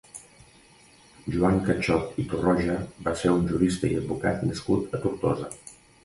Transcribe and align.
Joan 1.33 1.59
Cachot 1.67 2.15
i 2.23 2.25
Torroja 2.31 2.77
va 3.07 3.13
ser 3.19 3.33
un 3.33 3.45
jurista 3.51 3.91
i 3.91 3.99
advocat 3.99 4.41
nascut 4.49 4.97
a 4.99 5.03
Tortosa. 5.05 5.51